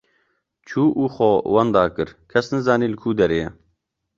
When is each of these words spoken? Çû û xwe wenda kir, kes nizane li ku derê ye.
Çû 0.67 0.83
û 1.01 1.03
xwe 1.15 1.31
wenda 1.53 1.85
kir, 1.95 2.09
kes 2.31 2.45
nizane 2.53 2.87
li 2.93 2.97
ku 3.01 3.09
derê 3.19 3.37
ye. 3.43 3.49